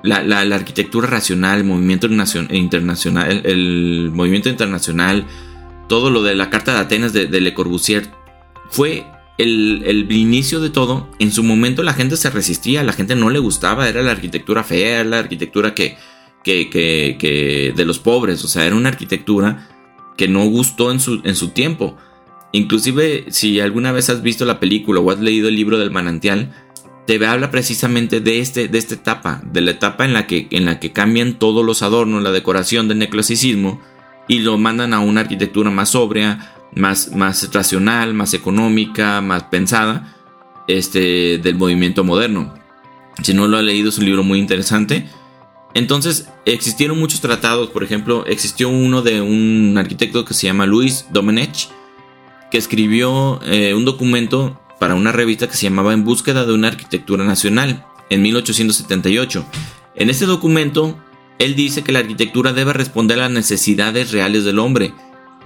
la, 0.04 0.56
arquitectura 0.56 1.08
racional, 1.08 1.60
el 1.60 1.64
movimiento 1.64 2.08
internacional, 2.08 3.42
el, 3.46 4.12
movimiento 4.14 4.50
internacional, 4.50 5.26
todo 5.88 6.10
lo 6.10 6.24
de 6.24 6.36
la 6.36 6.50
Carta 6.50 6.74
de 6.74 6.80
Atenas 6.80 7.14
de, 7.14 7.28
Le 7.28 7.54
Corbusier, 7.54 8.10
fue 8.72 9.06
el, 9.38 10.08
inicio 10.10 10.60
de 10.60 10.70
todo. 10.70 11.08
En 11.20 11.32
su 11.32 11.44
momento 11.44 11.84
la 11.84 11.94
gente 11.94 12.18
se 12.18 12.30
resistía, 12.30 12.84
la 12.84 12.94
gente 12.94 13.16
no 13.16 13.30
le 13.30 13.40
gustaba, 13.40 13.88
era 13.88 14.02
la 14.02 14.12
arquitectura 14.12 14.64
fea, 14.64 15.04
la 15.04 15.20
arquitectura 15.20 15.76
que, 15.76 15.98
de 16.44 17.86
los 17.86 18.00
pobres, 18.00 18.44
o 18.44 18.48
sea, 18.48 18.66
era 18.66 18.76
una 18.76 18.90
arquitectura 18.90 19.68
que 20.18 20.28
no 20.28 20.46
gustó 20.46 20.92
en 20.92 21.00
su, 21.00 21.22
en 21.24 21.36
su 21.36 21.50
tiempo. 21.50 21.98
Inclusive 22.54 23.26
si 23.30 23.60
alguna 23.60 23.92
vez 23.92 24.10
has 24.10 24.22
visto 24.22 24.46
la 24.46 24.60
película 24.60 25.00
o 25.00 25.12
has 25.12 25.20
leído 25.20 25.48
el 25.48 25.56
libro 25.56 25.78
del 25.78 25.92
manantial, 25.92 26.52
te 27.08 27.26
habla 27.26 27.52
precisamente 27.52 28.20
de, 28.20 28.40
este, 28.40 28.68
de 28.68 28.78
esta 28.78 28.96
etapa, 28.96 29.42
de 29.46 29.62
la 29.62 29.72
etapa 29.72 30.06
en 30.06 30.14
la, 30.14 30.28
que, 30.28 30.48
en 30.52 30.66
la 30.66 30.80
que 30.80 30.92
cambian 30.92 31.40
todos 31.40 31.66
los 31.66 31.82
adornos, 31.82 32.24
la 32.24 32.32
decoración 32.32 32.88
del 32.88 33.00
neclasicismo 33.00 33.82
y 34.28 34.40
lo 34.40 34.58
mandan 34.58 34.94
a 34.94 35.00
una 35.00 35.22
arquitectura 35.22 35.72
más 35.72 35.90
sobria, 35.90 36.51
más, 36.76 37.12
más 37.12 37.52
racional, 37.54 38.14
más 38.14 38.34
económica, 38.34 39.22
más 39.22 39.44
pensada 39.44 40.16
este, 40.68 41.38
del 41.38 41.56
movimiento 41.56 42.04
moderno. 42.04 42.54
Si 43.22 43.34
no 43.34 43.48
lo 43.48 43.58
ha 43.58 43.62
leído 43.62 43.90
es 43.90 43.98
un 43.98 44.06
libro 44.06 44.24
muy 44.24 44.40
interesante. 44.40 45.08
Entonces 45.74 46.28
existieron 46.46 47.00
muchos 47.00 47.22
tratados, 47.22 47.70
por 47.70 47.84
ejemplo, 47.84 48.26
existió 48.26 48.70
uno 48.70 49.02
de 49.02 49.22
un 49.22 49.78
arquitecto 49.78 50.26
que 50.26 50.34
se 50.34 50.48
llama 50.48 50.66
Luis 50.66 51.06
Domenech, 51.12 51.70
que 52.50 52.58
escribió 52.58 53.40
eh, 53.44 53.74
un 53.74 53.86
documento 53.86 54.60
para 54.80 54.96
una 54.96 55.12
revista 55.12 55.48
que 55.48 55.56
se 55.56 55.64
llamaba 55.64 55.94
En 55.94 56.04
búsqueda 56.04 56.46
de 56.46 56.54
una 56.54 56.68
arquitectura 56.68 57.24
nacional 57.24 57.86
en 58.10 58.22
1878. 58.22 59.46
En 59.96 60.10
este 60.10 60.26
documento, 60.26 60.98
él 61.40 61.56
dice 61.56 61.84
que 61.84 61.94
la 61.94 62.00
arquitectura 62.00 62.52
debe 62.52 62.74
responder 62.74 63.20
a 63.20 63.24
las 63.24 63.32
necesidades 63.32 64.12
reales 64.12 64.44
del 64.44 64.60
hombre, 64.60 64.94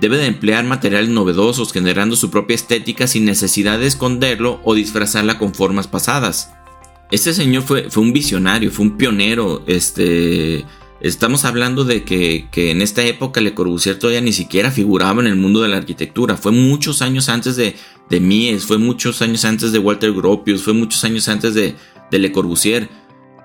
debe 0.01 0.17
de 0.17 0.25
emplear 0.25 0.63
materiales 0.65 1.09
novedosos 1.09 1.71
generando 1.71 2.15
su 2.15 2.29
propia 2.29 2.55
estética 2.55 3.07
sin 3.07 3.25
necesidad 3.25 3.79
de 3.79 3.87
esconderlo 3.87 4.59
o 4.63 4.73
disfrazarla 4.73 5.37
con 5.37 5.53
formas 5.53 5.87
pasadas. 5.87 6.51
Este 7.11 7.33
señor 7.33 7.63
fue, 7.63 7.89
fue 7.89 8.03
un 8.03 8.13
visionario, 8.13 8.71
fue 8.71 8.85
un 8.85 8.97
pionero, 8.97 9.63
este 9.67 10.65
Estamos 11.01 11.43
hablando 11.45 11.83
de 11.83 12.03
que, 12.03 12.47
en 12.55 12.81
esta 12.81 13.03
época 13.03 13.41
Le 13.41 13.53
Corbusier 13.53 13.99
todavía 13.99 14.21
ni 14.21 14.31
siquiera 14.31 14.71
figuraba 14.71 15.21
en 15.21 15.27
el 15.27 15.35
mundo 15.35 15.61
de 15.61 15.67
la 15.67 15.77
arquitectura. 15.77 16.37
Fue 16.37 16.51
muchos 16.51 17.01
años 17.01 17.27
antes 17.29 17.55
de, 17.57 17.75
de 18.09 18.19
Mies, 18.19 18.65
fue 18.65 18.77
muchos 18.77 19.21
años 19.21 19.43
antes 19.45 19.71
de 19.71 19.79
Walter 19.79 20.13
Gropius, 20.13 20.63
fue 20.63 20.73
muchos 20.73 21.03
años 21.03 21.27
antes 21.27 21.53
de, 21.53 21.75
de 22.09 22.19
Le 22.19 22.31
Corbusier. 22.31 22.89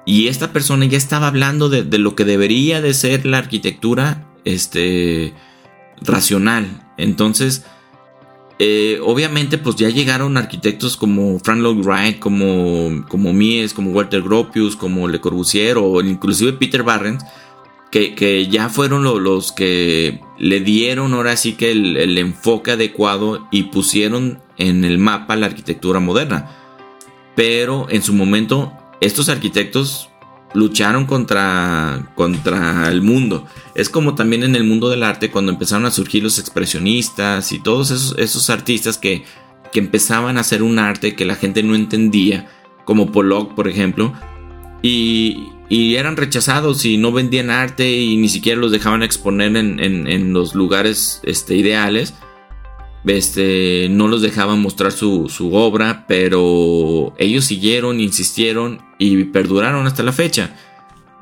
Y 0.06 0.28
esta 0.28 0.52
persona 0.52 0.86
ya 0.86 0.96
estaba 0.96 1.26
hablando 1.26 1.68
de, 1.68 1.98
lo 1.98 2.14
que 2.14 2.24
debería 2.24 2.80
de 2.80 2.94
ser 2.94 3.26
la 3.26 3.38
arquitectura 3.38 4.32
este, 4.44 5.34
racional. 6.02 6.66
Entonces, 6.96 7.64
eh, 8.62 9.00
obviamente, 9.02 9.56
pues 9.56 9.76
ya 9.76 9.88
llegaron 9.88 10.36
arquitectos 10.36 10.98
como 10.98 11.38
Frank 11.38 11.60
Lloyd 11.60 11.82
Wright, 11.82 12.18
como, 12.18 13.06
como 13.08 13.32
Mies, 13.32 13.72
como 13.72 13.90
Walter 13.92 14.20
Gropius, 14.20 14.76
como 14.76 15.08
Le 15.08 15.18
Corbusier 15.18 15.78
o 15.78 15.98
inclusive 16.02 16.52
Peter 16.52 16.82
Barrens, 16.82 17.24
que, 17.90 18.48
ya 18.50 18.68
fueron 18.68 19.02
los 19.02 19.52
que 19.52 20.20
le 20.36 20.60
dieron 20.60 21.14
ahora 21.14 21.38
sí 21.38 21.54
que 21.54 21.70
el, 21.70 22.18
enfoque 22.18 22.72
adecuado 22.72 23.48
y 23.50 23.64
pusieron 23.64 24.42
en 24.58 24.84
el 24.84 24.98
mapa 24.98 25.36
la 25.36 25.46
arquitectura 25.46 25.98
moderna. 25.98 26.50
Pero 27.34 27.86
en 27.88 28.02
su 28.02 28.12
momento, 28.12 28.74
estos 29.00 29.30
arquitectos 29.30 30.09
lucharon 30.54 31.06
contra, 31.06 32.10
contra 32.14 32.88
el 32.88 33.02
mundo. 33.02 33.46
Es 33.74 33.88
como 33.88 34.14
también 34.14 34.42
en 34.42 34.56
el 34.56 34.64
mundo 34.64 34.88
del 34.88 35.02
arte 35.02 35.30
cuando 35.30 35.52
empezaron 35.52 35.86
a 35.86 35.90
surgir 35.90 36.22
los 36.22 36.38
expresionistas 36.38 37.52
y 37.52 37.60
todos 37.60 37.90
esos, 37.90 38.18
esos 38.18 38.50
artistas 38.50 38.98
que, 38.98 39.24
que 39.72 39.78
empezaban 39.78 40.36
a 40.36 40.40
hacer 40.40 40.62
un 40.62 40.78
arte 40.78 41.14
que 41.14 41.24
la 41.24 41.36
gente 41.36 41.62
no 41.62 41.74
entendía, 41.74 42.48
como 42.84 43.12
Pollock, 43.12 43.54
por 43.54 43.68
ejemplo, 43.68 44.12
y, 44.82 45.48
y 45.70 45.94
eran 45.94 46.16
rechazados 46.16 46.84
y 46.84 46.98
no 46.98 47.12
vendían 47.12 47.48
arte 47.48 47.92
y 47.92 48.16
ni 48.16 48.28
siquiera 48.28 48.60
los 48.60 48.72
dejaban 48.72 49.04
exponer 49.04 49.56
en, 49.56 50.32
los 50.32 50.56
lugares 50.56 51.20
este, 51.22 51.54
ideales. 51.54 52.14
Este, 53.06 53.88
no 53.90 54.08
los 54.08 54.20
dejaban 54.20 54.60
mostrar 54.60 54.92
su, 54.92 55.28
obra, 55.52 56.04
pero 56.06 57.14
ellos 57.18 57.44
siguieron, 57.44 58.00
insistieron 58.00 58.80
y 58.98 59.24
perduraron 59.24 59.86
hasta 59.86 60.02
la 60.02 60.12
fecha. 60.12 60.56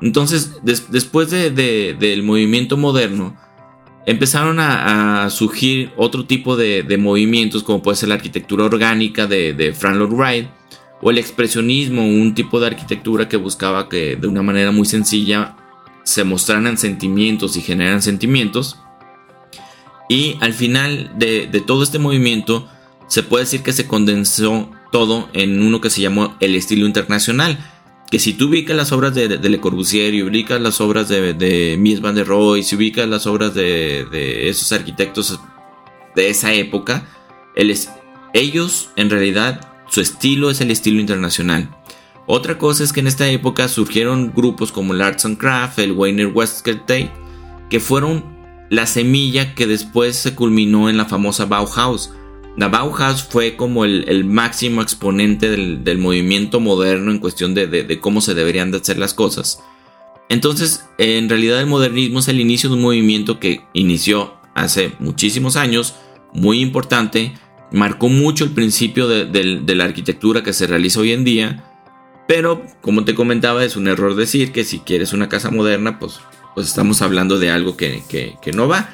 Entonces, 0.01 0.59
después 0.63 1.29
del 1.29 2.23
movimiento 2.23 2.77
moderno, 2.77 3.35
empezaron 4.05 4.59
a, 4.59 5.29
surgir 5.29 5.91
otro 5.97 6.25
tipo 6.25 6.57
de, 6.57 6.97
movimientos, 6.99 7.63
como 7.63 7.81
puede 7.81 7.97
ser 7.97 8.09
la 8.09 8.15
arquitectura 8.15 8.65
orgánica 8.65 9.27
de, 9.27 9.53
de 9.53 9.73
Frank 9.73 9.97
Lloyd 9.97 10.13
Wright, 10.13 10.47
o 11.01 11.11
el 11.11 11.17
expresionismo, 11.17 12.05
un 12.05 12.33
tipo 12.33 12.59
de 12.59 12.67
arquitectura 12.67 13.29
que 13.29 13.37
buscaba 13.37 13.87
que 13.87 14.17
de 14.17 14.27
una 14.27 14.41
manera 14.41 14.71
muy 14.71 14.85
sencilla 14.85 15.55
se 16.03 16.23
mostraran 16.23 16.77
sentimientos 16.77 17.55
y 17.55 17.61
generan 17.61 18.01
sentimientos. 18.01 18.77
Y 20.09 20.37
al 20.41 20.53
final 20.53 21.11
de, 21.17 21.47
todo 21.65 21.83
este 21.83 21.99
movimiento 21.99 22.67
se 23.07 23.23
puede 23.23 23.45
decir 23.45 23.61
que 23.61 23.71
se 23.71 23.87
condensó 23.87 24.69
todo 24.91 25.29
en 25.33 25.61
uno 25.61 25.79
que 25.79 25.91
se 25.91 26.01
llamó 26.01 26.35
el 26.39 26.55
estilo 26.55 26.87
internacional, 26.87 27.59
que 28.09 28.17
si 28.17 28.33
tú 28.33 28.47
ubicas 28.47 28.75
las 28.75 28.91
obras 28.91 29.13
de, 29.13 29.27
Le 29.27 29.59
Corbusier 29.59 30.15
y 30.15 30.23
ubicas 30.23 30.59
las 30.59 30.81
obras 30.81 31.07
de, 31.09 31.35
de 31.35 31.77
Mies 31.77 32.01
van 32.01 32.15
der 32.15 32.25
Rohe, 32.25 32.63
si 32.63 32.75
ubicas 32.75 33.07
las 33.07 33.27
obras 33.27 33.53
de, 33.53 34.49
esos 34.49 34.71
arquitectos 34.71 35.39
de 36.15 36.29
esa 36.29 36.53
época, 36.53 37.07
ellos 38.33 38.89
en 38.95 39.11
realidad 39.11 39.61
su 39.89 40.01
estilo 40.01 40.49
es 40.49 40.59
el 40.59 40.71
estilo 40.71 40.99
internacional. 40.99 41.69
Otra 42.25 42.57
cosa 42.57 42.83
es 42.83 42.93
que 42.93 42.99
en 42.99 43.07
esta 43.07 43.27
época 43.27 43.67
surgieron 43.67 44.33
grupos 44.35 44.71
como 44.71 44.93
el 44.93 45.01
Arts 45.01 45.25
and 45.25 45.37
Craft, 45.37 45.77
el 45.79 45.91
Wayner 45.91 46.27
Westgate, 46.27 47.11
que 47.69 47.79
fueron 47.79 48.38
la 48.69 48.85
semilla 48.85 49.55
que 49.55 49.67
después 49.67 50.15
se 50.15 50.35
culminó 50.35 50.89
en 50.89 50.97
la 50.97 51.05
famosa 51.05 51.45
Bauhaus. 51.45 52.11
La 52.57 52.67
Bauhaus 52.67 53.23
fue 53.23 53.55
como 53.55 53.85
el, 53.85 54.25
máximo 54.25 54.81
exponente 54.81 55.49
del, 55.49 55.97
movimiento 55.97 56.59
moderno 56.59 57.11
en 57.11 57.19
cuestión 57.19 57.53
de, 57.53 57.99
cómo 58.01 58.21
se 58.21 58.33
deberían 58.33 58.71
de 58.71 58.77
hacer 58.77 58.97
las 58.97 59.13
cosas. 59.13 59.63
Entonces, 60.29 60.85
en 60.97 61.29
realidad 61.29 61.59
el 61.59 61.67
modernismo 61.67 62.19
es 62.19 62.27
el 62.27 62.39
inicio 62.39 62.69
de 62.69 62.75
un 62.75 62.81
movimiento 62.81 63.39
que 63.39 63.61
inició 63.73 64.35
hace 64.53 64.91
muchísimos 64.99 65.55
años, 65.55 65.95
muy 66.33 66.59
importante, 66.61 67.33
marcó 67.71 68.09
mucho 68.09 68.43
el 68.43 68.51
principio 68.51 69.07
de, 69.07 69.75
la 69.75 69.85
arquitectura 69.85 70.43
que 70.43 70.53
se 70.53 70.67
realiza 70.67 70.99
hoy 70.99 71.13
en 71.13 71.23
día, 71.23 71.63
pero 72.27 72.63
como 72.81 73.05
te 73.05 73.15
comentaba 73.15 73.63
es 73.63 73.75
un 73.75 73.87
error 73.87 74.15
decir 74.15 74.51
que 74.51 74.63
si 74.63 74.79
quieres 74.79 75.13
una 75.13 75.29
casa 75.29 75.49
moderna, 75.49 75.97
pues, 75.97 76.19
pues 76.59 76.67
estamos 76.67 77.01
hablando 77.01 77.39
de 77.39 77.51
algo 77.51 77.77
que 77.77 78.37
no 78.53 78.67
va. 78.67 78.89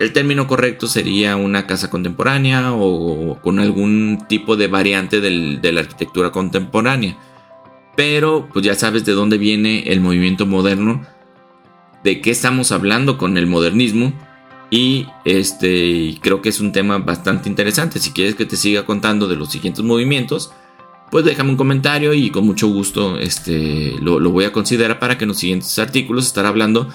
El 0.00 0.12
término 0.12 0.48
correcto 0.48 0.88
sería 0.88 1.36
una 1.36 1.64
casa 1.64 1.90
contemporánea 1.90 2.72
o 2.72 3.40
con 3.40 3.60
algún 3.60 4.24
tipo 4.28 4.56
de 4.56 4.66
variante 4.66 5.20
de 5.20 5.72
la 5.72 5.80
arquitectura 5.82 6.32
contemporánea. 6.32 7.16
Pero 7.94 8.48
pues 8.52 8.64
ya 8.64 8.74
sabes 8.74 9.04
de 9.04 9.12
dónde 9.12 9.38
viene 9.38 9.92
el 9.92 10.00
movimiento 10.00 10.44
moderno, 10.44 11.06
de 12.02 12.20
qué 12.20 12.32
estamos 12.32 12.72
hablando 12.72 13.16
con 13.16 13.38
el 13.38 13.46
modernismo 13.46 14.12
y 14.68 15.06
este 15.24 16.16
creo 16.20 16.42
que 16.42 16.48
es 16.48 16.58
un 16.58 16.72
tema 16.72 16.98
bastante 16.98 17.48
interesante. 17.48 18.00
Si 18.00 18.10
quieres 18.10 18.34
que 18.34 18.44
te 18.44 18.56
siga 18.56 18.84
contando 18.84 19.28
de 19.28 19.36
los 19.36 19.52
siguientes 19.52 19.84
movimientos, 19.84 20.50
pues 21.10 21.24
déjame 21.24 21.50
un 21.50 21.56
comentario 21.56 22.14
y 22.14 22.30
con 22.30 22.44
mucho 22.44 22.68
gusto 22.68 23.18
este, 23.18 23.94
lo, 24.00 24.18
voy 24.30 24.44
a 24.44 24.52
considerar 24.52 24.98
para 24.98 25.16
que 25.16 25.24
en 25.24 25.28
los 25.28 25.38
siguientes 25.38 25.78
artículos 25.78 26.26
estar 26.26 26.46
hablando 26.46 26.88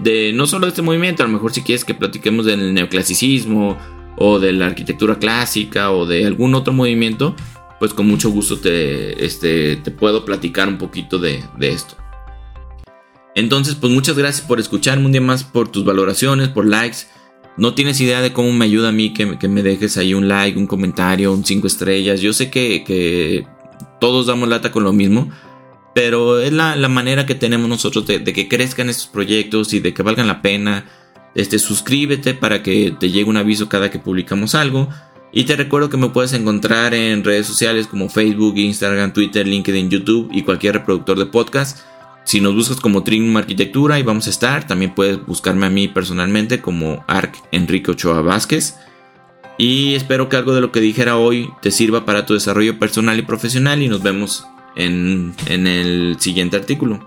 de 0.00 0.32
no 0.32 0.46
solo 0.46 0.66
de 0.66 0.70
este 0.70 0.82
movimiento, 0.82 1.22
a 1.22 1.26
lo 1.26 1.32
mejor 1.32 1.52
si 1.52 1.62
quieres 1.62 1.84
que 1.84 1.94
platiquemos 1.94 2.46
del 2.46 2.72
neoclasicismo 2.72 3.76
o 4.16 4.38
de 4.38 4.52
la 4.52 4.66
arquitectura 4.66 5.18
clásica 5.18 5.90
o 5.90 6.06
de 6.06 6.24
algún 6.24 6.54
otro 6.54 6.72
movimiento, 6.72 7.34
pues 7.78 7.94
con 7.94 8.06
mucho 8.06 8.30
gusto 8.30 8.58
te, 8.58 9.24
este, 9.24 9.76
te 9.76 9.90
puedo 9.90 10.24
platicar 10.24 10.68
un 10.68 10.78
poquito 10.78 11.18
de, 11.18 11.42
esto. 11.60 11.96
Entonces, 13.34 13.76
pues 13.76 13.92
muchas 13.92 14.16
gracias 14.16 14.46
por 14.46 14.58
escucharme 14.58 15.06
un 15.06 15.12
día 15.12 15.20
más, 15.20 15.44
por 15.44 15.68
tus 15.68 15.84
valoraciones, 15.84 16.48
por 16.48 16.66
likes. 16.66 16.98
No 17.56 17.74
tienes 17.74 18.00
idea 18.00 18.20
de 18.20 18.32
cómo 18.32 18.52
me 18.52 18.64
ayuda 18.64 18.88
a 18.88 18.92
mí 18.92 19.12
que, 19.12 19.38
que 19.38 19.48
me 19.48 19.62
dejes 19.62 19.96
ahí 19.96 20.14
un 20.14 20.26
like, 20.28 20.58
un 20.58 20.66
comentario, 20.66 21.32
un 21.32 21.44
5 21.44 21.66
estrellas. 21.66 22.20
Yo 22.20 22.32
sé 22.32 22.50
que, 22.50 22.82
que 22.84 23.46
todos 24.00 24.26
damos 24.26 24.48
lata 24.48 24.70
con 24.70 24.84
lo 24.84 24.92
mismo, 24.92 25.30
pero 25.94 26.40
es 26.40 26.52
la, 26.52 26.76
manera 26.88 27.26
que 27.26 27.34
tenemos 27.34 27.68
nosotros 27.68 28.06
de, 28.06 28.22
que 28.22 28.48
crezcan 28.48 28.88
estos 28.88 29.06
proyectos 29.06 29.72
y 29.74 29.80
de 29.80 29.92
que 29.92 30.02
valgan 30.02 30.26
la 30.26 30.42
pena. 30.42 30.84
Este, 31.34 31.58
suscríbete 31.58 32.34
para 32.34 32.62
que 32.62 32.94
te 32.98 33.10
llegue 33.10 33.28
un 33.28 33.36
aviso 33.36 33.68
cada 33.68 33.90
que 33.90 33.98
publicamos 33.98 34.54
algo. 34.54 34.88
Y 35.32 35.44
te 35.44 35.56
recuerdo 35.56 35.90
que 35.90 35.96
me 35.96 36.08
puedes 36.08 36.32
encontrar 36.32 36.94
en 36.94 37.22
redes 37.22 37.46
sociales 37.46 37.86
como 37.86 38.08
Facebook, 38.08 38.56
Instagram, 38.56 39.12
Twitter, 39.12 39.46
LinkedIn, 39.46 39.90
YouTube 39.90 40.30
y 40.32 40.42
cualquier 40.42 40.74
reproductor 40.74 41.18
de 41.18 41.26
podcast. 41.26 41.80
Si 42.24 42.40
nos 42.40 42.54
buscas 42.54 42.80
como 42.80 43.02
Trinum 43.02 43.36
Arquitectura 43.36 43.98
y 43.98 44.02
vamos 44.02 44.26
a 44.26 44.30
estar, 44.30 44.66
también 44.66 44.94
puedes 44.94 45.24
buscarme 45.26 45.66
a 45.66 45.70
mí 45.70 45.88
personalmente 45.88 46.60
como 46.60 47.04
Arc 47.06 47.34
Enrique 47.52 47.90
Ochoa 47.90 48.20
Vázquez. 48.20 48.76
Y 49.58 49.96
espero 49.96 50.28
que 50.28 50.36
algo 50.36 50.54
de 50.54 50.60
lo 50.60 50.70
que 50.70 50.80
dijera 50.80 51.16
hoy 51.16 51.50
te 51.60 51.72
sirva 51.72 52.04
para 52.04 52.24
tu 52.24 52.34
desarrollo 52.34 52.78
personal 52.78 53.18
y 53.18 53.22
profesional 53.22 53.82
y 53.82 53.88
nos 53.88 54.02
vemos 54.04 54.46
en, 54.76 55.34
el 55.48 56.16
siguiente 56.20 56.56
artículo. 56.56 57.00